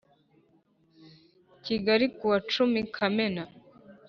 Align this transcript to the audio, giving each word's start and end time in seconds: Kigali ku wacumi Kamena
Kigali 1.63 2.05
ku 2.15 2.23
wacumi 2.31 2.79
Kamena 2.95 3.43